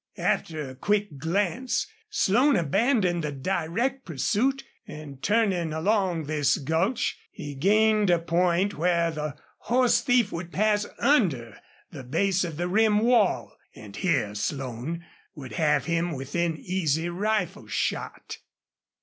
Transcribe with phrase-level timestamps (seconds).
[0.17, 7.53] After a quick glance Slone abandoned the direct pursuit, and, turning along this gulch, he
[7.53, 11.59] gained a point where the horse thief would pass under
[11.91, 17.67] the base of the rim wall, and here Slone would have him within easy rifle
[17.67, 18.39] shot.